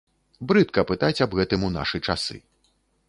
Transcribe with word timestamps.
Брыдка 0.51 0.83
пытаць 0.93 1.23
аб 1.25 1.35
гэтым 1.41 1.67
у 1.67 1.69
нашы 1.77 1.97
часы. 2.11 2.37